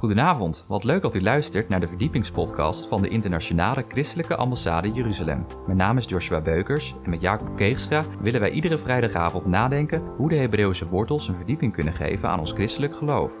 Goedenavond, 0.00 0.64
wat 0.68 0.84
leuk 0.84 1.02
dat 1.02 1.14
u 1.14 1.22
luistert 1.22 1.68
naar 1.68 1.80
de 1.80 1.88
verdiepingspodcast 1.88 2.86
van 2.86 3.02
de 3.02 3.08
Internationale 3.08 3.84
Christelijke 3.88 4.36
Ambassade 4.36 4.92
Jeruzalem. 4.92 5.46
Mijn 5.66 5.76
naam 5.76 5.96
is 5.96 6.04
Joshua 6.04 6.40
Beukers 6.40 6.94
en 7.04 7.10
met 7.10 7.20
Jacob 7.20 7.56
Keegstra 7.56 8.04
willen 8.20 8.40
wij 8.40 8.50
iedere 8.50 8.78
vrijdagavond 8.78 9.46
nadenken 9.46 10.00
hoe 10.16 10.28
de 10.28 10.36
Hebreeuwse 10.36 10.88
wortels 10.88 11.28
een 11.28 11.34
verdieping 11.34 11.72
kunnen 11.72 11.92
geven 11.92 12.28
aan 12.28 12.38
ons 12.38 12.52
christelijk 12.52 12.96
geloof. 12.96 13.32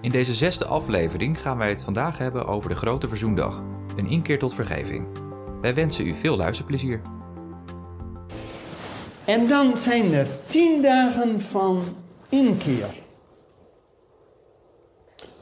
In 0.00 0.10
deze 0.10 0.34
zesde 0.34 0.64
aflevering 0.64 1.40
gaan 1.40 1.58
wij 1.58 1.68
het 1.68 1.82
vandaag 1.82 2.18
hebben 2.18 2.46
over 2.46 2.70
de 2.70 2.76
Grote 2.76 3.08
Verzoendag, 3.08 3.62
een 3.96 4.06
inkeer 4.06 4.38
tot 4.38 4.54
vergeving. 4.54 5.06
Wij 5.60 5.74
wensen 5.74 6.06
u 6.06 6.14
veel 6.14 6.36
luisterplezier. 6.36 7.00
En 9.24 9.48
dan 9.48 9.78
zijn 9.78 10.12
er 10.12 10.28
tien 10.46 10.82
dagen 10.82 11.40
van 11.40 11.82
inkeer. 12.28 13.04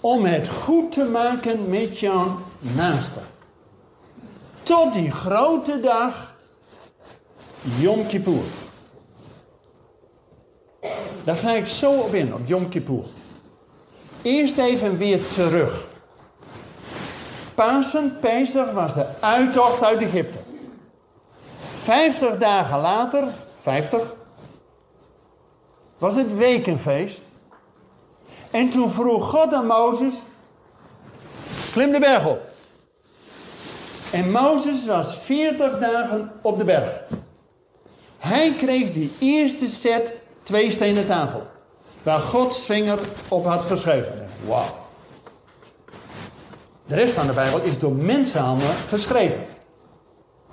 Om 0.05 0.25
het 0.25 0.49
goed 0.49 0.93
te 0.93 1.05
maken 1.05 1.69
met 1.69 1.99
jouw 1.99 2.39
naaste. 2.59 3.21
Tot 4.63 4.93
die 4.93 5.11
grote 5.11 5.81
dag, 5.81 6.35
Yom 7.79 8.07
Kippur. 8.07 8.43
Daar 11.25 11.37
ga 11.37 11.51
ik 11.51 11.67
zo 11.67 11.93
op 11.93 12.15
in, 12.15 12.35
op 12.35 12.41
Yom 12.45 12.69
Kippur. 12.69 13.05
Eerst 14.23 14.59
even 14.59 14.99
weer 14.99 15.29
terug. 15.29 15.87
Pasen, 17.55 18.19
Pesach, 18.21 18.73
was 18.73 18.95
de 18.95 19.07
uittocht 19.21 19.83
uit 19.83 20.01
Egypte. 20.01 20.39
Vijftig 21.83 22.37
dagen 22.37 22.81
later, 22.81 23.25
vijftig, 23.61 24.15
was 25.99 26.15
het 26.15 26.37
wekenfeest. 26.37 27.24
En 28.55 28.71
toen 28.71 28.91
vroeg 28.91 29.31
God 29.31 29.53
aan 29.53 29.67
Mozes, 29.67 30.15
klim 31.73 31.93
de 31.93 31.99
berg 31.99 32.27
op. 32.27 32.41
En 34.11 34.31
Mozes 34.31 34.87
was 34.87 35.19
veertig 35.19 35.79
dagen 35.79 36.33
op 36.43 36.59
de 36.59 36.65
berg. 36.65 37.03
Hij 38.19 38.55
kreeg 38.59 38.93
die 38.93 39.13
eerste 39.19 39.69
set 39.69 40.13
twee 40.43 40.71
stenen 40.71 41.07
tafel. 41.07 41.47
Waar 42.03 42.21
Gods 42.21 42.65
vinger 42.65 42.99
op 43.29 43.47
had 43.47 43.65
geschreven. 43.65 44.29
Wauw. 44.47 44.75
De 46.87 46.95
rest 46.95 47.15
van 47.15 47.27
de 47.27 47.33
Bijbel 47.33 47.61
is 47.61 47.79
door 47.79 47.93
mensenhanden 47.93 48.75
geschreven. 48.89 49.47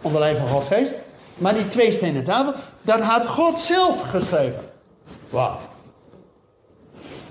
Onder 0.02 0.20
leiding 0.20 0.48
van 0.48 0.56
Gods 0.56 0.68
geest. 0.68 0.94
Maar 1.38 1.54
die 1.54 1.68
twee 1.68 1.92
stenen 1.92 2.24
tafel, 2.24 2.54
dat 2.82 3.00
had 3.00 3.28
God 3.28 3.60
zelf 3.60 4.02
geschreven. 4.02 4.70
Wauw. 5.30 5.58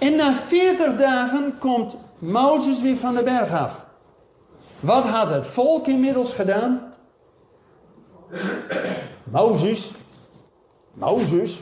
En 0.00 0.16
na 0.16 0.34
40 0.34 0.96
dagen 0.96 1.58
komt 1.58 1.96
Mozes 2.18 2.80
weer 2.80 2.96
van 2.96 3.14
de 3.14 3.22
berg 3.22 3.52
af. 3.52 3.84
Wat 4.80 5.04
had 5.04 5.30
het 5.30 5.46
volk 5.46 5.86
inmiddels 5.86 6.32
gedaan? 6.32 6.92
Mozes. 9.24 9.90
Mozes. 10.92 11.60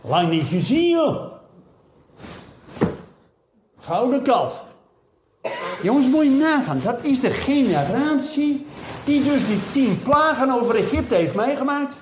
Lang 0.00 0.30
niet 0.30 0.46
gezien, 0.46 0.88
joh. 0.88 1.32
Gouden 3.78 4.22
kalf. 4.22 4.64
Jongens, 5.82 6.06
moet 6.06 6.24
je 6.24 6.30
nagaan. 6.30 6.80
Dat 6.84 7.04
is 7.04 7.20
de 7.20 7.30
generatie 7.30 8.66
die 9.04 9.22
dus 9.22 9.46
die 9.46 9.68
tien 9.70 10.02
plagen 10.02 10.50
over 10.50 10.74
Egypte 10.74 11.14
heeft 11.14 11.34
meegemaakt. 11.34 11.94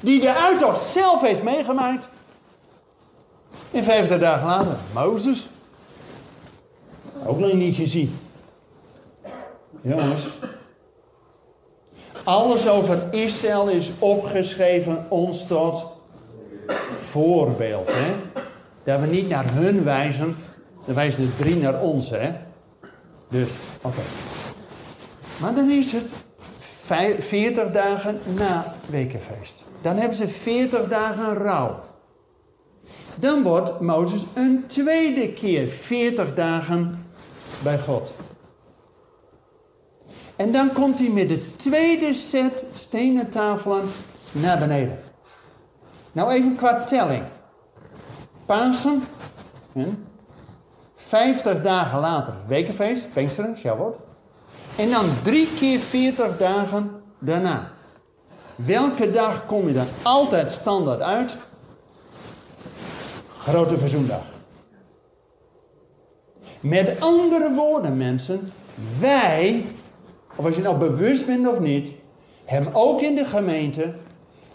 Die 0.00 0.20
de 0.20 0.34
uittocht 0.34 0.92
zelf 0.92 1.20
heeft 1.20 1.42
meegemaakt. 1.42 2.08
En 3.70 3.84
vijftig 3.84 4.18
dagen 4.18 4.46
later, 4.46 4.76
Mozes. 4.92 5.48
Ook 7.24 7.38
nog 7.38 7.52
niet 7.52 7.76
gezien. 7.76 8.18
Jongens. 9.80 10.22
Alles 12.24 12.68
over 12.68 12.98
Israël 13.10 13.68
is 13.68 13.92
opgeschreven 13.98 15.06
ons 15.08 15.46
tot 15.46 15.86
voorbeeld. 16.90 17.90
Hè? 17.92 18.14
Dat 18.84 19.00
we 19.00 19.06
niet 19.06 19.28
naar 19.28 19.52
hun 19.52 19.84
wijzen, 19.84 20.36
dan 20.86 20.94
wijzen 20.94 21.20
de 21.20 21.36
drie 21.36 21.56
naar 21.56 21.80
ons. 21.80 22.10
Hè? 22.10 22.32
Dus, 23.28 23.50
oké. 23.82 24.00
Maar 25.36 25.54
dan 25.54 25.70
is 25.70 25.92
het 25.92 26.10
40 27.18 27.70
dagen 27.70 28.20
na 28.34 28.74
wekenfeest. 28.86 29.64
Dan 29.82 29.96
hebben 29.96 30.16
ze 30.16 30.28
40 30.28 30.88
dagen 30.88 31.34
rouw. 31.34 31.80
Dan 33.20 33.42
wordt 33.42 33.80
Mozes 33.80 34.24
een 34.34 34.64
tweede 34.66 35.32
keer 35.32 35.68
40 35.68 36.34
dagen 36.34 37.06
bij 37.62 37.78
God. 37.78 38.12
En 40.36 40.52
dan 40.52 40.72
komt 40.72 40.98
hij 40.98 41.08
met 41.08 41.28
de 41.28 41.56
tweede 41.56 42.14
set 42.14 42.64
stenen 42.74 43.30
tafelen 43.30 43.88
naar 44.32 44.58
beneden. 44.58 44.98
Nou 46.12 46.30
even 46.30 46.56
qua 46.56 46.84
telling. 46.84 47.22
Pasen, 48.46 49.02
50 50.94 51.62
dagen 51.62 52.00
later, 52.00 52.34
wekenfeest, 52.46 53.12
Pinksteren, 53.12 53.56
Shavuot. 53.56 53.96
En 54.76 54.90
dan 54.90 55.06
drie 55.22 55.48
keer 55.58 55.78
40 55.78 56.36
dagen 56.36 57.02
daarna. 57.18 57.70
Welke 58.54 59.10
dag 59.10 59.46
kom 59.46 59.68
je 59.68 59.74
dan 59.74 59.88
altijd 60.02 60.50
standaard 60.50 61.00
uit? 61.00 61.36
Grote 63.48 63.78
Verzoendag. 63.78 64.22
Met 66.60 67.00
andere 67.00 67.54
woorden, 67.54 67.96
mensen, 67.96 68.48
wij, 68.98 69.64
of 70.36 70.44
als 70.44 70.54
je 70.56 70.62
nou 70.62 70.76
bewust 70.76 71.26
bent 71.26 71.48
of 71.48 71.60
niet, 71.60 71.90
hebben 72.44 72.74
ook 72.74 73.00
in 73.00 73.14
de 73.14 73.24
gemeente, 73.24 73.92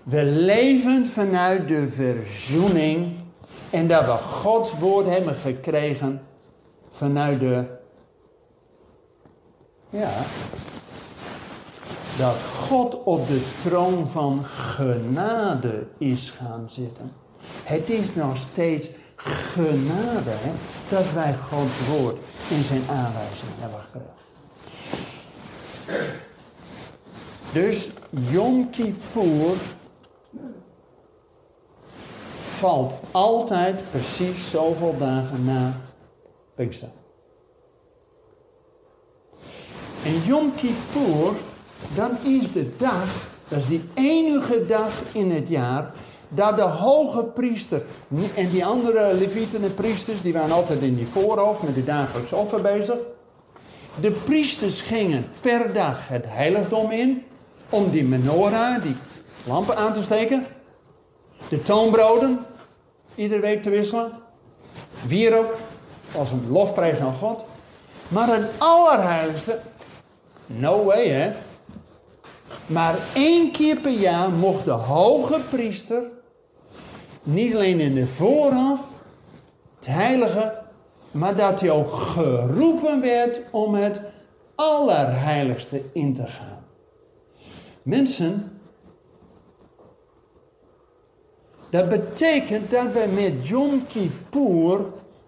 we 0.03 0.23
leven 0.25 1.07
vanuit 1.07 1.67
de 1.67 1.89
verzoening 1.89 3.15
en 3.69 3.87
dat 3.87 4.05
we 4.05 4.11
Gods 4.11 4.79
woord 4.79 5.05
hebben 5.05 5.35
gekregen 5.35 6.21
vanuit 6.89 7.39
de, 7.39 7.65
ja, 9.89 10.11
dat 12.17 12.35
God 12.67 13.03
op 13.03 13.27
de 13.27 13.41
troon 13.63 14.07
van 14.07 14.43
genade 14.43 15.85
is 15.97 16.29
gaan 16.29 16.65
zitten. 16.69 17.22
Het 17.63 17.89
is 17.89 18.15
nog 18.15 18.37
steeds 18.37 18.87
genade 19.15 20.35
dat 20.89 21.11
wij 21.13 21.35
Gods 21.35 21.87
woord 21.87 22.17
in 22.49 22.63
zijn 22.63 22.83
aanwijzing 22.89 23.51
hebben 23.59 23.79
gekregen. 23.79 24.11
Dus 27.53 27.89
Yom 28.09 28.69
Kippur 28.69 29.57
valt 32.57 32.93
altijd 33.11 33.91
precies 33.91 34.49
zoveel 34.49 34.95
dagen 34.97 35.45
na 35.45 35.73
Pinkster. 36.55 36.89
En 40.05 40.21
Yom 40.25 40.55
Kippur, 40.55 41.33
dan 41.95 42.17
is 42.23 42.51
de 42.51 42.75
dag, 42.77 43.27
dat 43.47 43.59
is 43.59 43.67
die 43.67 43.83
enige 43.93 44.65
dag 44.65 45.01
in 45.11 45.31
het 45.31 45.47
jaar 45.47 45.93
dat 46.35 46.55
de 46.55 46.61
hoge 46.61 47.23
priester 47.23 47.81
en 48.35 48.49
die 48.49 48.65
andere 48.65 49.13
levieten 49.13 49.63
en 49.63 49.73
priesters, 49.73 50.21
die 50.21 50.33
waren 50.33 50.51
altijd 50.51 50.81
in 50.81 50.95
die 50.95 51.07
voorhoofd 51.07 51.63
met 51.63 51.75
de 51.75 51.83
dagelijkse 51.83 52.35
offer 52.35 52.61
bezig. 52.61 52.97
De 54.01 54.11
priesters 54.11 54.81
gingen 54.81 55.25
per 55.41 55.73
dag 55.73 56.07
het 56.07 56.25
heiligdom 56.27 56.91
in 56.91 57.23
om 57.69 57.91
die 57.91 58.03
menorah, 58.03 58.81
die 58.81 58.95
lampen 59.43 59.77
aan 59.77 59.93
te 59.93 60.03
steken. 60.03 60.45
De 61.49 61.61
toonbroden, 61.61 62.39
iedere 63.15 63.41
week 63.41 63.63
te 63.63 63.69
wisselen. 63.69 64.11
Wierook, 65.07 65.55
als 66.17 66.31
een 66.31 66.51
lofprijs 66.51 66.99
aan 66.99 67.15
God. 67.15 67.43
Maar 68.07 68.27
het 68.27 68.49
allerheiligste, 68.57 69.59
no 70.45 70.83
way 70.83 71.07
hè. 71.07 71.31
Maar 72.65 72.95
één 73.13 73.51
keer 73.51 73.77
per 73.77 73.91
jaar 73.91 74.29
mocht 74.29 74.65
de 74.65 74.71
hoge 74.71 75.39
priester 75.49 76.03
niet 77.23 77.55
alleen 77.55 77.79
in 77.79 77.95
de 77.95 78.07
voorhof, 78.07 78.79
het 79.75 79.87
heilige, 79.87 80.61
maar 81.11 81.35
dat 81.35 81.59
hij 81.59 81.71
ook 81.71 81.93
geroepen 81.93 83.01
werd 83.01 83.41
om 83.51 83.73
het 83.73 84.01
allerheiligste 84.55 85.81
in 85.93 86.13
te 86.13 86.27
gaan. 86.27 86.63
Mensen, 87.81 88.61
dat 91.69 91.89
betekent 91.89 92.71
dat 92.71 92.91
we 92.91 93.05
met 93.13 93.47
Yom 93.47 93.87
Kippur 93.87 94.79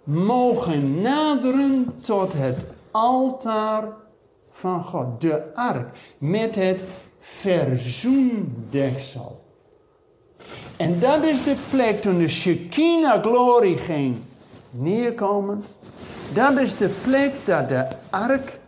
mogen 0.04 1.02
naderen 1.02 1.94
tot 2.02 2.34
het 2.34 2.58
altaar 2.92 3.88
van 4.52 4.84
God, 4.84 5.22
de 5.22 5.56
ark, 5.56 5.98
met 6.18 6.56
het 6.56 6.80
verzoendeksel. 7.20 9.45
En 10.78 11.00
dat 11.00 11.24
is 11.24 11.44
de 11.44 11.56
plek 11.70 12.02
toen 12.02 12.18
de 12.18 12.28
Shekinah 12.28 13.24
glorie 13.24 13.78
ging 13.78 14.18
neerkomen. 14.70 15.64
Dat 16.34 16.58
is 16.58 16.78
de 16.78 16.90
plek 17.04 17.34
dat 17.46 17.70
de 17.70 17.86
ark, 18.10 18.60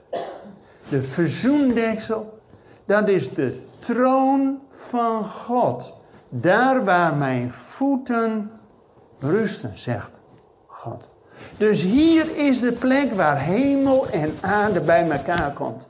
de 0.90 1.02
verzoendeksel, 1.02 2.40
dat 2.86 3.10
is 3.10 3.34
de 3.34 3.60
troon 3.80 4.60
van 4.72 5.26
God. 5.26 5.94
Daar 6.30 6.86
waar 6.86 7.16
mijn 7.16 7.54
voeten 7.54 8.52
rusten, 9.20 9.72
zegt 9.76 10.12
God. 10.66 11.04
Dus 11.58 11.82
hier 11.82 12.36
is 12.36 12.60
de 12.60 12.72
plek 12.72 13.14
waar 13.14 13.42
hemel 13.42 14.08
en 14.08 14.38
aarde 14.42 14.82
bij 14.82 15.10
elkaar 15.10 15.54
komt. 15.54 15.88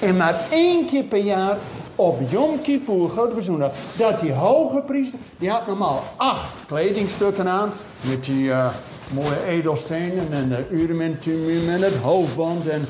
En 0.00 0.16
maar 0.16 0.40
één 0.50 0.86
keer 0.86 1.04
per 1.04 1.18
jaar 1.18 1.56
op 1.98 2.18
Yom 2.30 2.60
Kippur, 2.60 3.08
grote 3.08 3.34
verzoendag, 3.34 3.72
dat 3.96 4.20
die 4.20 4.32
hoge 4.32 4.82
priester, 4.86 5.18
die 5.38 5.50
had 5.50 5.66
normaal 5.66 6.02
acht 6.16 6.66
kledingstukken 6.66 7.48
aan, 7.48 7.72
met 8.00 8.24
die 8.24 8.44
uh, 8.44 8.68
mooie 9.12 9.44
edelstenen 9.44 10.32
en 10.32 10.48
de 10.48 10.66
urumentumum 10.70 11.68
en 11.68 11.82
het 11.82 11.96
hoofdband 11.96 12.68
en 12.68 12.86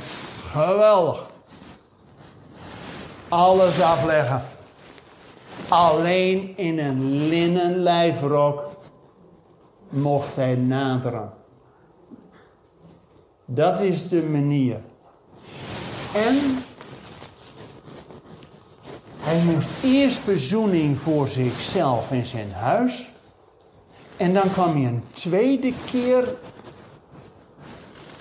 geweldig. 0.46 1.26
Alles 3.28 3.80
afleggen. 3.80 4.42
Alleen 5.68 6.52
in 6.56 6.78
een 6.78 7.28
linnen 7.28 7.76
lijfrok 7.76 8.70
mocht 9.88 10.36
hij 10.36 10.54
naderen. 10.54 11.30
Dat 13.44 13.80
is 13.80 14.08
de 14.08 14.22
manier. 14.22 14.80
En 16.14 16.64
hij 19.28 19.42
moest 19.54 19.68
eerst 19.82 20.18
verzoening 20.18 20.98
voor 20.98 21.28
zichzelf 21.28 22.10
en 22.10 22.26
zijn 22.26 22.52
huis. 22.52 23.10
En 24.16 24.34
dan 24.34 24.52
kwam 24.52 24.72
hij 24.72 24.84
een 24.84 25.02
tweede 25.12 25.72
keer 25.84 26.34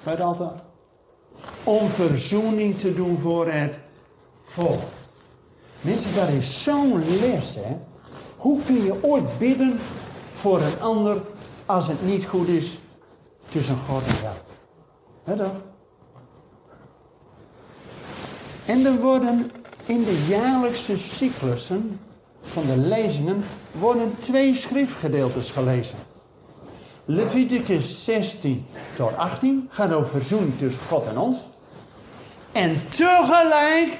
bij 0.03 0.13
het. 0.13 0.51
Om 1.63 1.87
verzoening 1.87 2.79
te 2.79 2.93
doen 2.93 3.19
voor 3.21 3.51
het 3.51 3.77
volk. 4.41 4.81
Mensen, 5.81 6.15
dat 6.15 6.29
is 6.29 6.63
zo'n 6.63 7.03
les, 7.19 7.55
hè. 7.55 7.77
Hoe 8.37 8.59
kun 8.65 8.83
je 8.83 9.03
ooit 9.03 9.37
bidden 9.37 9.79
voor 10.35 10.61
een 10.61 10.79
ander 10.79 11.21
als 11.65 11.87
het 11.87 12.05
niet 12.05 12.25
goed 12.25 12.47
is 12.47 12.79
tussen 13.49 13.77
God 13.77 14.03
en 14.05 14.15
jou? 14.21 14.35
Hè 15.23 15.35
dan? 15.35 15.51
En 18.65 18.85
er 18.85 18.99
worden 18.99 19.51
in 19.87 20.03
de 20.03 20.25
jaarlijkse 20.29 20.97
cyclussen 20.97 21.99
van 22.41 22.65
de 22.65 22.77
lezingen 22.77 23.43
worden 23.71 24.15
twee 24.19 24.55
schriftgedeeltes 24.55 25.51
gelezen. 25.51 25.97
Leviticus 27.05 28.03
16 28.03 28.65
tot 28.95 29.15
18 29.17 29.67
gaat 29.69 29.93
over 29.93 30.09
verzoening 30.09 30.57
tussen 30.57 30.81
God 30.81 31.05
en 31.05 31.17
ons. 31.17 31.37
En 32.51 32.81
tegelijk 32.89 33.97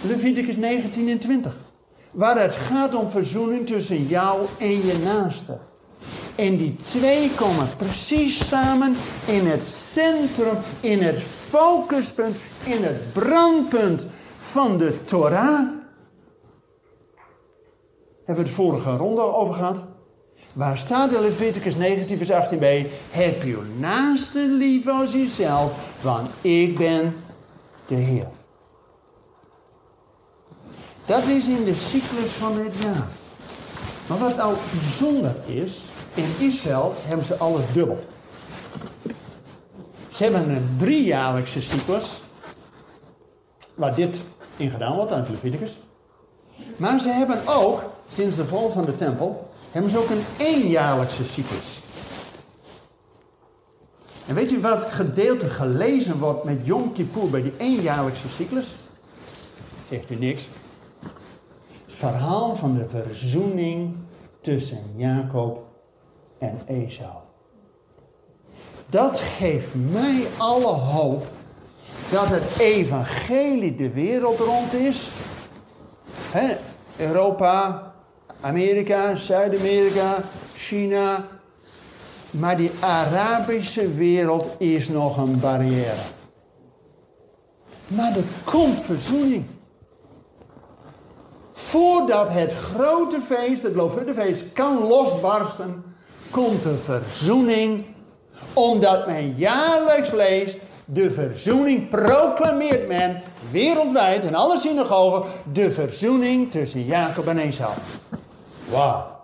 Leviticus 0.00 0.56
19 0.56 1.08
en 1.08 1.18
20. 1.18 1.56
Waar 2.10 2.40
het 2.40 2.54
gaat 2.54 2.94
om 2.94 3.10
verzoening 3.10 3.66
tussen 3.66 4.06
jou 4.06 4.46
en 4.58 4.86
je 4.86 4.98
naaste. 5.04 5.58
En 6.38 6.56
die 6.56 6.76
twee 6.82 7.30
komen 7.34 7.68
precies 7.76 8.48
samen 8.48 8.96
in 9.26 9.46
het 9.46 9.66
centrum, 9.66 10.56
in 10.80 11.02
het 11.02 11.22
focuspunt, 11.48 12.36
in 12.64 12.84
het 12.84 13.12
brandpunt 13.12 14.06
van 14.38 14.78
de 14.78 15.04
Torah. 15.04 15.68
Hebben 18.24 18.44
we 18.44 18.50
het 18.50 18.50
vorige 18.50 18.96
ronde 18.96 19.20
over 19.20 19.54
gehad? 19.54 19.76
Waar 20.52 20.78
staat 20.78 21.12
in 21.12 21.20
Leviticus 21.20 21.76
19 21.76 22.18
vers 22.18 22.30
18b? 22.30 22.90
Heb 23.10 23.42
je 23.42 23.62
naaste 23.78 24.48
lief 24.48 24.88
als 24.88 25.12
jezelf, 25.12 25.72
want 26.02 26.30
ik 26.40 26.78
ben 26.78 27.14
de 27.86 27.94
Heer. 27.94 28.28
Dat 31.04 31.22
is 31.22 31.46
in 31.46 31.64
de 31.64 31.76
cyclus 31.76 32.30
van 32.30 32.58
het 32.58 32.72
jaar. 32.82 33.08
Maar 34.06 34.18
wat 34.18 34.36
nou 34.36 34.56
bijzonder 34.82 35.36
is, 35.46 35.78
in 36.14 36.30
Israël 36.38 36.94
hebben 36.96 37.26
ze 37.26 37.36
alles 37.36 37.72
dubbel. 37.72 38.04
Ze 40.10 40.22
hebben 40.22 40.50
een 40.50 40.74
driejaarlijkse 40.78 41.62
cyclus, 41.62 42.20
waar 43.74 43.94
dit 43.94 44.20
in 44.56 44.70
gedaan 44.70 44.94
wordt 44.94 45.12
aan 45.12 45.20
het 45.20 45.28
Leviticus. 45.28 45.78
Maar 46.76 47.00
ze 47.00 47.08
hebben 47.08 47.40
ook, 47.46 47.82
sinds 48.12 48.36
de 48.36 48.46
val 48.46 48.70
van 48.70 48.84
de 48.84 48.94
tempel, 48.94 49.50
hebben 49.70 49.90
ze 49.90 49.98
ook 49.98 50.10
een 50.10 50.24
eenjaarlijkse 50.36 51.24
cyclus. 51.24 51.80
En 54.26 54.34
weet 54.34 54.50
je 54.50 54.60
wat 54.60 54.84
gedeelte 54.90 55.50
gelezen 55.50 56.18
wordt 56.18 56.44
met 56.44 56.60
Yom 56.62 56.92
Kippur 56.92 57.30
bij 57.30 57.42
die 57.42 57.52
eenjaarlijkse 57.56 58.28
cyclus? 58.28 58.66
Zegt 59.88 60.10
u 60.10 60.14
niks. 60.14 60.48
Het 61.86 61.94
verhaal 61.94 62.56
van 62.56 62.74
de 62.74 62.88
verzoening 62.88 63.94
tussen 64.40 64.78
Jacob 64.96 65.67
en 66.38 66.60
Esau. 66.66 67.16
Dat 68.86 69.20
geeft 69.20 69.74
mij 69.74 70.26
alle 70.36 70.66
hoop 70.66 71.26
dat 72.10 72.28
het 72.28 72.58
evangelie 72.58 73.76
de 73.76 73.90
wereld 73.90 74.38
rond 74.38 74.72
is. 74.72 75.10
Europa, 76.96 77.92
Amerika, 78.40 79.16
Zuid-Amerika, 79.16 80.22
China. 80.56 81.26
Maar 82.30 82.56
die 82.56 82.70
Arabische 82.80 83.94
wereld 83.94 84.46
is 84.58 84.88
nog 84.88 85.16
een 85.16 85.40
barrière. 85.40 86.02
Maar 87.86 88.16
er 88.16 88.24
komt 88.44 88.78
verzoening. 88.78 89.44
Voordat 91.52 92.28
het 92.30 92.52
grote 92.52 93.20
feest, 93.20 93.62
het 93.62 93.74
Loofhuttenfeest, 93.74 94.44
kan 94.52 94.86
losbarsten, 94.86 95.84
komt 96.30 96.62
de 96.62 96.76
verzoening. 96.76 97.84
Omdat 98.52 99.06
men 99.06 99.34
jaarlijks 99.36 100.12
leest, 100.12 100.58
de 100.84 101.10
verzoening 101.10 101.88
proclameert 101.88 102.88
men 102.88 103.22
wereldwijd 103.50 104.24
in 104.24 104.34
alle 104.34 104.58
synagogen, 104.58 105.30
de 105.52 105.72
verzoening 105.72 106.50
tussen 106.50 106.84
Jacob 106.84 107.26
en 107.26 107.38
Esau. 107.38 107.72
Wauw. 108.68 109.16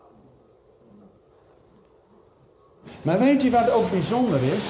Maar 3.03 3.19
weet 3.19 3.43
je 3.43 3.51
wat 3.51 3.71
ook 3.71 3.91
bijzonder 3.91 4.43
is? 4.43 4.63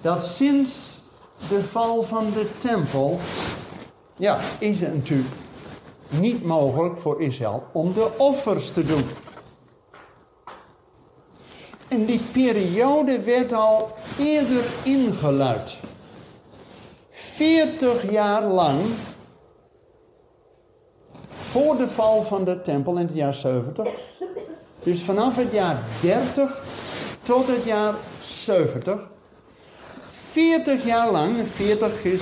Dat 0.00 0.24
sinds 0.24 1.00
de 1.48 1.64
val 1.64 2.02
van 2.02 2.32
de 2.34 2.50
tempel, 2.58 3.20
ja, 4.16 4.38
is 4.58 4.80
het 4.80 4.94
natuurlijk 4.94 5.34
niet 6.08 6.44
mogelijk 6.44 6.98
voor 6.98 7.22
Israël 7.22 7.64
om 7.72 7.92
de 7.92 8.10
offers 8.16 8.70
te 8.70 8.84
doen. 8.84 9.04
En 11.92 12.04
die 12.04 12.20
periode 12.32 13.20
werd 13.20 13.52
al 13.52 13.92
eerder 14.18 14.64
ingeluid. 14.82 15.76
40 17.10 18.10
jaar 18.10 18.42
lang, 18.42 18.80
voor 21.32 21.76
de 21.76 21.88
val 21.88 22.22
van 22.22 22.44
de 22.44 22.60
tempel 22.60 22.96
in 22.96 23.06
het 23.06 23.14
jaar 23.14 23.34
70, 23.34 23.88
dus 24.82 25.02
vanaf 25.02 25.36
het 25.36 25.52
jaar 25.52 25.78
30 26.02 26.62
tot 27.22 27.46
het 27.46 27.64
jaar 27.64 27.94
70, 28.24 29.10
40 30.10 30.84
jaar 30.84 31.10
lang, 31.10 31.36
40 31.54 32.04
is 32.04 32.20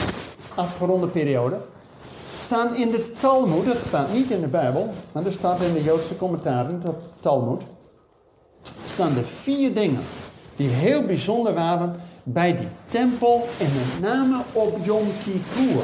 afgeronde 0.55 1.07
periode, 1.07 1.61
staan 2.41 2.75
in 2.75 2.91
de 2.91 3.13
Talmud, 3.13 3.67
dat 3.67 3.83
staat 3.83 4.13
niet 4.13 4.31
in 4.31 4.41
de 4.41 4.49
Bijbel, 4.49 4.89
maar 5.13 5.23
dat 5.23 5.33
staat 5.33 5.61
in 5.61 5.73
de 5.73 5.83
Joodse 5.83 6.17
commentaren, 6.17 6.83
dat 6.85 6.97
Talmud, 7.21 7.63
staan 9.01 9.17
er 9.17 9.25
vier 9.25 9.75
dingen 9.75 10.01
die 10.57 10.69
heel 10.69 11.03
bijzonder 11.03 11.55
waren 11.55 12.01
bij 12.23 12.57
die 12.57 12.69
tempel 12.89 13.49
en 13.59 13.67
met 13.67 14.11
name 14.11 14.43
op 14.53 14.79
Yom 14.85 15.09
Kippur. 15.25 15.83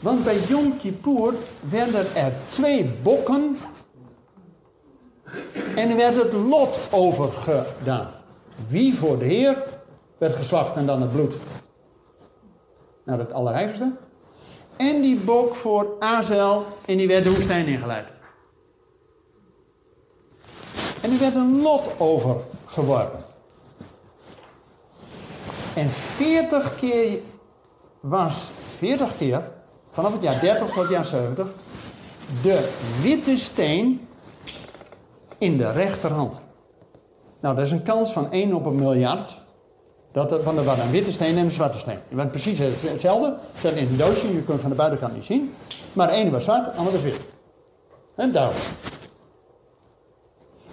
Want 0.00 0.24
bij 0.24 0.38
Yom 0.48 0.78
Kippur 0.78 1.34
werden 1.70 2.14
er 2.14 2.32
twee 2.48 2.84
bokken 3.02 3.56
en 5.76 5.90
er 5.90 5.96
werd 5.96 6.22
het 6.22 6.32
lot 6.32 6.78
overgedaan. 6.90 8.10
Wie 8.68 8.94
voor 8.94 9.18
de 9.18 9.24
Heer 9.24 9.62
werd 10.18 10.36
geslacht 10.36 10.76
en 10.76 10.86
dan 10.86 11.00
het 11.00 11.12
bloed 11.12 11.36
naar 13.04 13.18
het 13.18 13.32
Allerheiligste. 13.32 13.92
En 14.76 15.02
die 15.02 15.16
bok 15.16 15.54
voor 15.54 15.96
Azel 15.98 16.64
en 16.86 16.96
die 16.96 17.08
werd 17.08 17.24
de 17.24 17.34
woestijn 17.34 17.66
ingeleid. 17.66 18.15
En 21.06 21.12
er 21.12 21.18
werd 21.18 21.34
een 21.34 21.62
lot 21.62 21.88
overgeworpen. 21.98 23.24
En 25.74 25.90
40 25.90 26.76
keer 26.76 27.18
was, 28.00 28.50
40 28.78 29.16
keer, 29.18 29.48
vanaf 29.90 30.12
het 30.12 30.22
jaar 30.22 30.40
30 30.40 30.66
tot 30.68 30.82
het 30.82 30.90
jaar 30.90 31.06
70, 31.06 31.46
de 32.42 32.68
witte 33.02 33.38
steen 33.38 34.06
in 35.38 35.56
de 35.56 35.72
rechterhand. 35.72 36.38
Nou, 37.40 37.54
dat 37.56 37.64
is 37.64 37.70
een 37.70 37.82
kans 37.82 38.12
van 38.12 38.30
1 38.32 38.54
op 38.54 38.66
een 38.66 38.74
miljard. 38.78 39.36
Dat, 40.12 40.30
er- 40.32 40.42
want 40.42 40.58
er 40.58 40.64
waren 40.64 40.84
een 40.84 40.90
witte 40.90 41.12
steen 41.12 41.36
en 41.36 41.44
een 41.44 41.50
zwarte 41.50 41.78
steen. 41.78 41.98
Je 42.08 42.14
bent 42.16 42.30
precies 42.30 42.58
hetzelfde. 42.58 43.26
Het 43.52 43.60
zat 43.60 43.72
in 43.72 43.86
een 43.88 43.96
doosje, 43.96 44.32
je 44.34 44.42
kunt 44.42 44.60
van 44.60 44.70
de 44.70 44.76
buitenkant 44.76 45.14
niet 45.14 45.24
zien. 45.24 45.54
Maar 45.92 46.06
de 46.06 46.12
ene 46.12 46.30
was 46.30 46.44
zwart, 46.44 46.64
de 46.64 46.70
andere 46.70 46.96
was 46.96 47.02
wit. 47.04 47.20
En 48.14 48.32
duidelijk. 48.32 48.64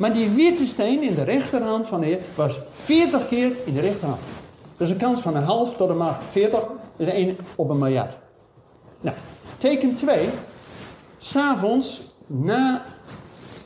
Maar 0.03 0.13
die 0.13 0.29
witte 0.29 0.67
steen 0.67 1.03
in 1.03 1.15
de 1.15 1.24
rechterhand 1.24 1.88
van 1.88 2.00
de 2.00 2.05
Heer 2.05 2.19
was 2.36 2.60
40 2.72 3.27
keer 3.27 3.51
in 3.65 3.74
de 3.74 3.81
rechterhand. 3.81 4.19
Dus 4.77 4.89
een 4.89 4.98
kans 4.98 5.22
van 5.22 5.36
een 5.36 5.43
half 5.43 5.75
tot 5.75 5.89
een 5.89 5.98
maag 5.98 6.19
40, 6.31 6.63
is 6.98 7.07
1 7.07 7.38
op 7.55 7.69
een 7.69 7.77
miljard. 7.77 8.13
Nou, 9.01 9.15
teken 9.57 9.95
2. 9.95 10.29
S'avonds, 11.17 12.01
na 12.25 12.86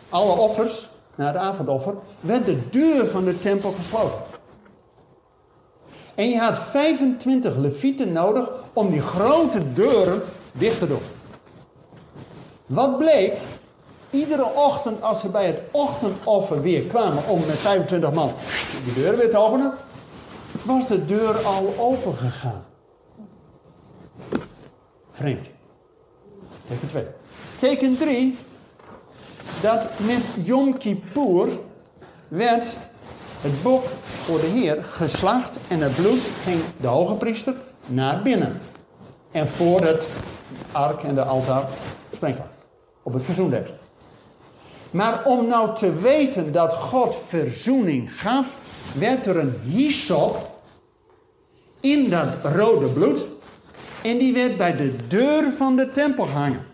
alle 0.10 0.32
offers, 0.32 0.90
na 1.16 1.26
het 1.26 1.36
avondoffer, 1.36 1.94
werd 2.20 2.46
de 2.46 2.70
deur 2.70 3.08
van 3.08 3.26
de 3.26 3.40
tempel 3.40 3.72
gesloten. 3.72 4.20
En 6.16 6.30
je 6.30 6.38
had 6.38 6.58
25 6.58 7.56
levieten 7.56 8.12
nodig 8.12 8.50
om 8.74 8.92
die 8.92 9.02
grote 9.02 9.74
deuren 9.74 10.22
dicht 10.52 10.80
te 10.80 10.88
doen. 10.88 11.02
Wat 12.66 12.98
bleek? 12.98 13.34
Iedere 14.10 14.54
ochtend 14.54 15.02
als 15.02 15.20
ze 15.20 15.30
bij 15.30 15.46
het 15.46 15.60
ochtendoffer 15.72 16.62
weer 16.62 16.82
kwamen 16.82 17.28
om 17.28 17.40
met 17.46 17.58
25 17.58 18.12
man 18.12 18.32
die 18.84 18.94
deuren 18.94 19.20
weer 19.20 19.30
te 19.30 19.38
openen, 19.38 19.74
was 20.64 20.88
de 20.88 21.06
deur 21.06 21.38
al 21.38 21.74
open 21.78 22.16
gegaan. 22.16 22.66
Vreemd. 25.12 25.48
Teken 26.68 26.88
2. 26.90 27.06
Teken 27.56 27.98
3. 27.98 28.38
Dat 29.62 29.88
met 30.00 30.24
Yom 30.46 30.78
Kippur 30.78 31.50
werd 32.28 32.66
het 33.42 33.64
boek 33.64 33.84
voor 34.04 34.40
de 34.40 34.48
Heer 34.48 34.84
geslacht 34.84 35.52
en 35.68 35.82
het 35.82 35.96
bloed 35.96 36.22
ging 36.44 36.62
de 36.82 36.88
hoge 36.88 37.14
priester 37.14 37.54
naar 37.88 38.22
binnen. 38.22 38.62
En 39.32 39.48
voor 39.48 39.82
het 39.82 40.08
ark 40.72 41.04
en 41.04 41.16
de 41.16 41.24
altaar 41.24 41.64
sprenkelen. 42.12 42.50
Op 43.04 43.14
het 43.14 43.24
verzoendek. 43.24 43.68
Maar 44.92 45.26
om 45.26 45.48
nou 45.48 45.76
te 45.76 45.94
weten 45.94 46.52
dat 46.52 46.74
God 46.74 47.18
verzoening 47.28 48.22
gaf, 48.22 48.48
werd 48.94 49.26
er 49.26 49.38
een 49.38 49.56
hyssop 49.64 50.60
in 51.80 52.10
dat 52.10 52.28
rode 52.44 52.86
bloed. 52.86 53.26
En 54.02 54.18
die 54.18 54.34
werd 54.34 54.58
bij 54.58 54.76
de 54.76 54.96
deur 55.08 55.52
van 55.58 55.76
de 55.76 55.92
tempel 55.92 56.26
gehangen. 56.26 56.66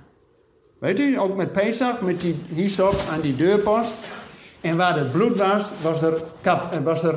Weet 0.79 0.99
u, 0.99 1.19
ook 1.19 1.35
met 1.35 1.51
Pesach, 1.51 2.01
met 2.01 2.21
die 2.21 2.45
hyssop 2.53 2.95
aan 3.11 3.21
die 3.21 3.35
deurpost. 3.35 3.93
En 4.61 4.77
waar 4.77 4.97
het 4.97 5.11
bloed 5.11 5.37
was, 5.37 5.65
was 5.81 6.01
er, 6.01 6.23
kap, 6.41 6.71
eh, 6.71 6.79
was 6.83 7.03
er 7.03 7.15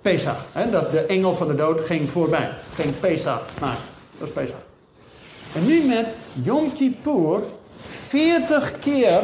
Pesach. 0.00 0.44
Hè? 0.52 0.70
Dat 0.70 0.92
de 0.92 1.00
engel 1.00 1.36
van 1.36 1.48
de 1.48 1.54
dood 1.54 1.80
ging 1.80 2.10
voorbij. 2.10 2.50
Ging 2.74 3.00
Pesach 3.00 3.42
maken. 3.60 3.82
Dat 4.18 4.28
is 4.28 4.34
Pesach. 4.34 4.60
En 5.54 5.66
nu 5.66 5.82
met 5.82 6.06
Yom 6.42 6.72
Kippur, 6.72 7.40
40 8.06 8.78
keer, 8.78 9.22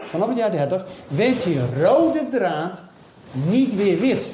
vanaf 0.00 0.28
het 0.28 0.36
jaar 0.36 0.50
30, 0.50 0.84
werd 1.08 1.42
die 1.42 1.60
rode 1.82 2.28
draad 2.30 2.80
niet 3.32 3.74
weer 3.74 3.98
wit. 3.98 4.28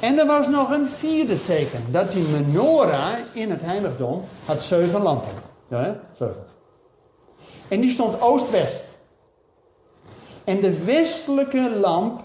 En 0.00 0.18
er 0.18 0.26
was 0.26 0.48
nog 0.48 0.70
een 0.70 0.86
vierde 0.86 1.42
teken. 1.42 1.84
Dat 1.90 2.12
die 2.12 2.24
menorah 2.24 3.14
in 3.32 3.50
het 3.50 3.60
heiligdom 3.60 4.24
had 4.44 4.62
zeven 4.62 5.02
lampen. 5.02 5.32
Ja, 5.68 5.82
hè? 5.82 5.92
zeven. 6.18 6.44
En 7.68 7.80
die 7.80 7.90
stond 7.90 8.20
oost-west. 8.20 8.84
En 10.44 10.60
de 10.60 10.84
westelijke 10.84 11.70
lamp. 11.70 12.22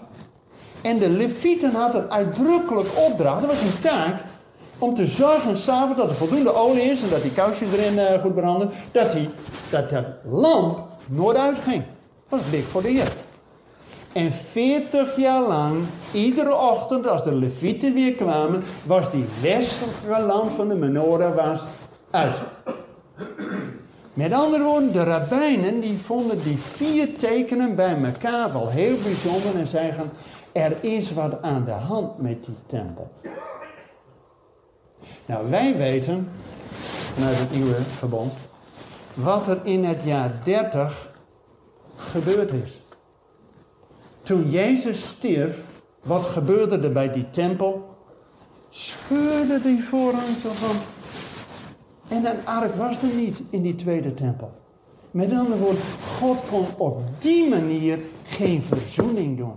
En 0.80 0.98
de 0.98 1.10
levieten 1.10 1.74
hadden 1.74 2.10
uitdrukkelijk 2.10 2.88
opdracht. 2.96 3.40
Dat 3.40 3.50
was 3.50 3.60
een 3.60 3.78
taak. 3.78 4.22
Om 4.80 4.94
te 4.94 5.06
zorgen 5.06 5.56
s'avonds 5.56 5.96
dat 5.96 6.08
er 6.08 6.14
voldoende 6.14 6.54
olie 6.54 6.82
is. 6.82 7.02
En 7.02 7.08
dat 7.08 7.22
die 7.22 7.32
kousjes 7.32 7.72
erin 7.72 7.98
eh, 7.98 8.20
goed 8.20 8.34
branden. 8.34 8.70
Dat, 8.92 9.12
die, 9.12 9.28
dat 9.70 9.90
de 9.90 10.04
lamp 10.24 10.78
nooit 11.06 11.36
uitging. 11.36 11.82
Dat 12.28 12.38
was 12.38 12.48
blik 12.48 12.64
voor 12.64 12.82
de 12.82 12.88
Heer. 12.88 13.12
En 14.12 14.32
40 14.32 15.16
jaar 15.16 15.42
lang, 15.42 15.82
iedere 16.12 16.56
ochtend 16.56 17.08
als 17.08 17.24
de 17.24 17.34
levieten 17.34 17.94
weer 17.94 18.14
kwamen, 18.14 18.62
was 18.86 19.10
die 19.10 19.24
westelijke 19.42 20.26
lamp 20.26 20.50
van 20.56 20.68
de 20.68 20.74
menorah 20.74 21.34
was 21.34 21.64
uit. 22.10 22.40
Met 24.14 24.32
andere 24.32 24.62
woorden, 24.62 24.92
de 24.92 25.02
rabbijnen 25.02 25.80
die 25.80 25.98
vonden 25.98 26.42
die 26.42 26.58
vier 26.58 27.16
tekenen 27.16 27.74
bij 27.74 27.96
elkaar 28.04 28.52
wel 28.52 28.68
heel 28.68 28.96
bijzonder 29.02 29.56
en 29.56 29.68
zeggen, 29.68 30.10
er 30.52 30.76
is 30.80 31.12
wat 31.12 31.42
aan 31.42 31.64
de 31.64 31.70
hand 31.70 32.18
met 32.18 32.44
die 32.44 32.56
tempel. 32.66 33.10
Nou, 35.30 35.50
wij 35.50 35.76
weten, 35.76 36.28
vanuit 37.14 37.38
het 37.38 37.52
nieuwe 37.52 37.74
verbond, 37.74 38.32
wat 39.14 39.46
er 39.46 39.60
in 39.62 39.84
het 39.84 40.02
jaar 40.04 40.32
30 40.44 41.10
gebeurd 41.96 42.52
is. 42.52 42.80
Toen 44.22 44.50
Jezus 44.50 45.08
stierf, 45.08 45.58
wat 46.02 46.26
gebeurde 46.26 46.78
er 46.78 46.92
bij 46.92 47.12
die 47.12 47.30
tempel? 47.30 47.96
Scheurde 48.70 49.60
die 49.62 49.84
voorhang 49.84 50.38
zo 50.42 50.48
van. 50.52 50.76
En 52.08 52.24
een 52.24 52.46
ark 52.46 52.74
was 52.74 53.02
er 53.02 53.14
niet 53.16 53.40
in 53.50 53.62
die 53.62 53.74
tweede 53.74 54.14
tempel. 54.14 54.52
Met 55.10 55.32
andere 55.32 55.58
woorden, 55.58 55.82
God 56.18 56.38
kon 56.50 56.66
op 56.76 57.02
die 57.18 57.48
manier 57.48 57.98
geen 58.24 58.62
verzoening 58.62 59.36
doen. 59.36 59.54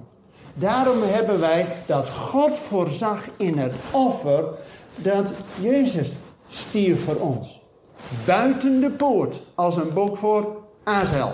Daarom 0.53 1.01
hebben 1.01 1.39
wij 1.39 1.67
dat 1.85 2.09
God 2.09 2.57
voorzag 2.57 3.29
in 3.37 3.57
het 3.57 3.73
offer 3.91 4.45
dat 4.95 5.31
Jezus 5.59 6.09
stierf 6.49 7.03
voor 7.03 7.15
ons. 7.15 7.61
Buiten 8.25 8.81
de 8.81 8.91
poort, 8.91 9.39
als 9.55 9.75
een 9.75 9.93
bok 9.93 10.17
voor 10.17 10.55
Azel. 10.83 11.31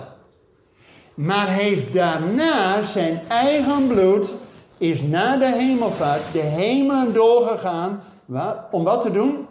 Maar 1.14 1.48
heeft 1.48 1.94
daarna 1.94 2.84
zijn 2.84 3.22
eigen 3.28 3.88
bloed, 3.88 4.34
is 4.78 5.02
na 5.02 5.38
de 5.38 5.46
hemelvaart 5.46 6.32
de 6.32 6.40
hemelen 6.40 7.14
doorgegaan. 7.14 8.04
Waar, 8.26 8.66
om 8.72 8.84
wat 8.84 9.02
te 9.02 9.12
doen? 9.12 9.48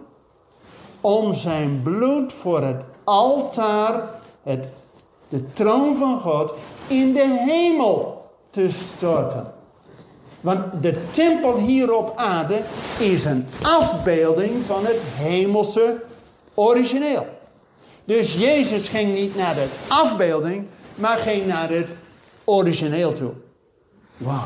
Om 1.00 1.34
zijn 1.34 1.80
bloed 1.82 2.32
voor 2.32 2.62
het 2.62 2.82
altaar, 3.04 4.10
het, 4.42 4.68
de 5.28 5.52
troon 5.52 5.96
van 5.96 6.20
God, 6.20 6.52
in 6.86 7.12
de 7.12 7.44
hemel 7.46 8.30
te 8.50 8.70
storten. 8.70 9.52
Want 10.40 10.83
de 10.83 10.95
tempel 11.11 11.57
hier 11.57 11.95
op 11.95 12.12
aarde 12.16 12.61
is 12.99 13.25
een 13.25 13.47
afbeelding 13.62 14.64
van 14.66 14.85
het 14.85 14.99
hemelse 15.14 16.02
origineel. 16.54 17.26
Dus 18.04 18.35
Jezus 18.35 18.88
ging 18.88 19.14
niet 19.14 19.37
naar 19.37 19.54
de 19.54 19.66
afbeelding, 19.88 20.64
maar 20.95 21.16
ging 21.16 21.47
naar 21.47 21.71
het 21.71 21.88
origineel 22.45 23.12
toe. 23.12 23.33
Wauw. 24.16 24.45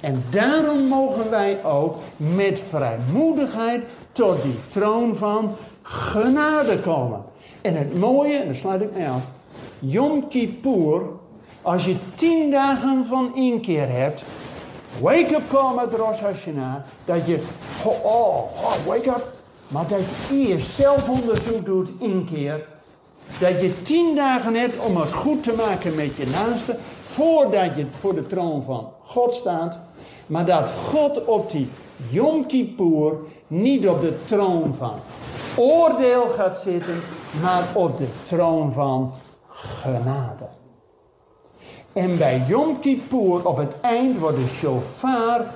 En 0.00 0.24
daarom 0.30 0.86
mogen 0.86 1.30
wij 1.30 1.64
ook 1.64 1.96
met 2.16 2.62
vrijmoedigheid 2.68 3.80
tot 4.12 4.42
die 4.42 4.58
troon 4.68 5.16
van 5.16 5.54
genade 5.82 6.78
komen. 6.78 7.24
En 7.60 7.76
het 7.76 7.98
mooie, 7.98 8.36
en 8.36 8.46
daar 8.46 8.56
sluit 8.56 8.82
ik 8.82 8.94
mee 8.94 9.08
af, 9.08 9.22
Yom 9.78 10.28
Kippur, 10.28 11.02
als 11.62 11.84
je 11.84 11.96
tien 12.14 12.50
dagen 12.50 13.06
van 13.06 13.36
inkeer 13.36 13.88
hebt, 13.88 14.24
wake 15.00 15.34
up 15.34 15.42
call 15.48 15.74
met 15.74 15.94
Rosh 15.94 16.20
dat 17.04 17.26
je, 17.26 17.40
oh, 17.84 18.04
oh, 18.04 18.74
wake 18.86 19.08
up, 19.08 19.32
maar 19.68 19.86
dat 19.88 19.98
je 20.28 20.46
eerst 20.48 20.70
zelfonderzoek 20.70 21.64
doet, 21.64 21.90
inkeer, 21.98 22.66
dat 23.38 23.60
je 23.60 23.82
tien 23.82 24.14
dagen 24.14 24.54
hebt 24.54 24.78
om 24.78 24.96
het 24.96 25.12
goed 25.12 25.42
te 25.42 25.52
maken 25.52 25.94
met 25.94 26.16
je 26.16 26.26
naaste, 26.26 26.76
voordat 27.02 27.76
je 27.76 27.86
voor 28.00 28.14
de 28.14 28.26
troon 28.26 28.62
van 28.66 28.92
God 29.02 29.34
staat. 29.34 29.78
Maar 30.26 30.46
dat 30.46 30.70
God 30.88 31.24
op 31.24 31.50
die 31.50 31.70
Yom 32.08 32.46
Kippur 32.46 33.14
niet 33.46 33.88
op 33.88 34.00
de 34.00 34.24
troon 34.24 34.74
van 34.78 34.94
oordeel 35.56 36.28
gaat 36.36 36.56
zitten, 36.56 37.00
maar 37.40 37.64
op 37.74 37.98
de 37.98 38.06
troon 38.22 38.72
van 38.72 39.12
genade. 39.48 40.61
En 41.92 42.18
bij 42.18 42.44
Yom 42.48 42.80
Kippur 42.80 43.46
op 43.46 43.56
het 43.56 43.80
eind 43.80 44.18
wordt 44.18 44.36
de 44.36 44.48
shofar 44.54 45.46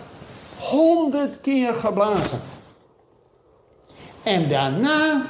honderd 0.58 1.40
keer 1.40 1.74
geblazen. 1.74 2.40
En 4.22 4.48
daarna 4.48 5.22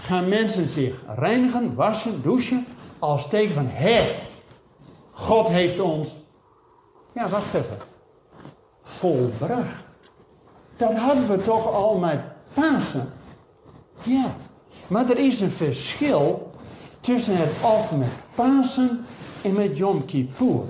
gaan 0.00 0.28
mensen 0.28 0.68
zich 0.68 0.94
reinigen, 1.06 1.74
wassen, 1.74 2.22
douchen. 2.22 2.66
Als 2.98 3.28
teken 3.28 3.54
van, 3.54 3.68
hé, 3.68 4.14
God 5.10 5.48
heeft 5.48 5.80
ons, 5.80 6.16
ja 7.12 7.28
wacht 7.28 7.54
even, 7.54 7.78
volbracht. 8.82 9.84
Dat 10.76 10.96
hadden 10.96 11.28
we 11.28 11.44
toch 11.44 11.72
al 11.72 11.96
met 11.96 12.20
Pasen. 12.54 13.12
Ja, 14.02 14.34
maar 14.86 15.10
er 15.10 15.18
is 15.18 15.40
een 15.40 15.50
verschil 15.50 16.50
tussen 17.00 17.36
het 17.36 17.52
offer 17.62 17.96
met 17.96 18.08
Pasen 18.34 19.06
en 19.42 19.52
met 19.52 19.76
Yom 19.76 20.04
Kippur. 20.04 20.62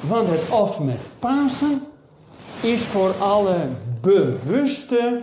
Want 0.00 0.28
het 0.28 0.50
offer 0.50 0.84
met 0.84 0.98
Pasen 1.18 1.82
is 2.60 2.82
voor 2.82 3.14
alle 3.18 3.56
bewuste 4.00 5.22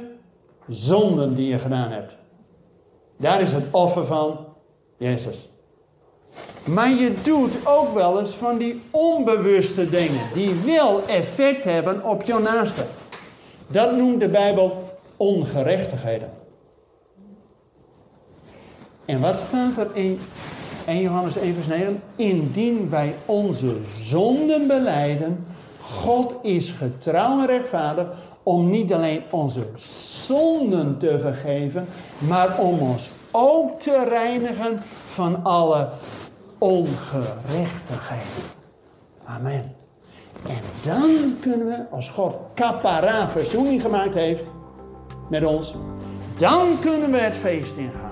zonden 0.68 1.36
die 1.36 1.48
je 1.48 1.60
gedaan 1.60 1.92
hebt. 1.92 2.16
Daar 3.18 3.42
is 3.42 3.52
het 3.52 3.66
offer 3.72 4.06
van 4.06 4.46
Jezus. 4.98 5.50
Maar 6.64 6.90
je 6.90 7.14
doet 7.24 7.56
ook 7.64 7.94
wel 7.94 8.20
eens 8.20 8.32
van 8.32 8.58
die 8.58 8.82
onbewuste 8.92 9.90
dingen 9.90 10.22
die 10.34 10.54
wel 10.66 11.06
effect 11.08 11.64
hebben 11.64 12.04
op 12.04 12.24
je 12.24 12.40
naaste. 12.40 12.86
Dat 13.68 13.96
noemt 13.96 14.20
de 14.20 14.30
Bijbel 14.30 14.84
ongerechtigheden. 15.18 16.32
En 19.06 19.20
wat 19.20 19.40
staat 19.40 19.78
er 19.78 19.88
in 19.94 20.20
1 20.86 21.02
Johannes 21.02 21.36
1 21.36 21.54
vers 21.54 21.68
9? 21.68 22.02
Indien 22.16 22.90
wij 22.90 23.16
onze 23.26 23.76
zonden 23.96 24.68
beleiden, 24.68 25.46
God 25.82 26.36
is 26.42 26.72
getrouw 26.72 27.40
en 27.40 27.46
rechtvaardig 27.46 28.08
om 28.44 28.70
niet 28.70 28.94
alleen 28.94 29.22
onze 29.30 29.64
zonden 30.26 30.98
te 30.98 31.20
vergeven, 31.20 31.88
maar 32.18 32.60
om 32.60 32.80
ons 32.80 33.10
ook 33.32 33.80
te 33.80 34.06
reinigen 34.10 34.80
van 35.08 35.44
alle 35.44 35.88
ongerechtigheid. 36.58 38.26
Amen. 39.24 39.76
En 40.48 40.60
dan 40.86 41.36
kunnen 41.40 41.68
we, 41.68 41.78
als 41.92 42.10
God 42.10 42.36
kapara 42.54 43.28
verzoening 43.28 43.82
gemaakt 43.82 44.14
heeft 44.14 44.52
met 45.30 45.46
ons, 45.46 45.74
dan 46.38 46.80
kunnen 46.80 47.12
we 47.12 47.18
het 47.18 47.36
feest 47.36 47.76
ingaan. 47.78 48.11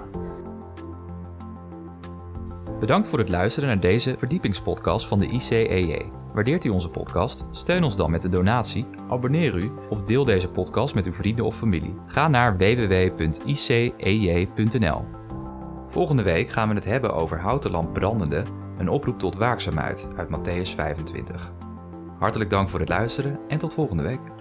Bedankt 2.79 3.07
voor 3.07 3.19
het 3.19 3.29
luisteren 3.29 3.69
naar 3.69 3.79
deze 3.79 4.15
verdiepingspodcast 4.17 5.07
van 5.07 5.19
de 5.19 5.27
ICEJ. 5.27 6.05
Waardeert 6.33 6.63
u 6.63 6.69
onze 6.69 6.89
podcast? 6.89 7.45
Steun 7.51 7.83
ons 7.83 7.95
dan 7.95 8.11
met 8.11 8.23
een 8.23 8.31
donatie, 8.31 8.85
abonneer 9.09 9.55
u 9.55 9.71
of 9.89 10.01
deel 10.01 10.23
deze 10.23 10.49
podcast 10.49 10.95
met 10.95 11.05
uw 11.05 11.13
vrienden 11.13 11.45
of 11.45 11.55
familie. 11.57 11.93
Ga 12.07 12.27
naar 12.27 12.57
www.icej.nl. 12.57 13.05
Volgende 15.89 16.23
week 16.23 16.49
gaan 16.49 16.69
we 16.69 16.75
het 16.75 16.85
hebben 16.85 17.13
over 17.13 17.39
houten 17.39 17.71
lamp 17.71 17.93
brandende, 17.93 18.43
een 18.77 18.89
oproep 18.89 19.19
tot 19.19 19.35
waakzaamheid 19.35 20.07
uit 20.17 20.27
Matthäus 20.27 20.75
25. 20.75 21.51
Hartelijk 22.19 22.49
dank 22.49 22.69
voor 22.69 22.79
het 22.79 22.89
luisteren 22.89 23.39
en 23.47 23.57
tot 23.57 23.73
volgende 23.73 24.03
week. 24.03 24.38